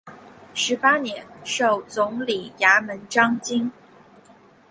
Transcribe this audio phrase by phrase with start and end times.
[0.55, 3.71] 十八年授总理衙门章京。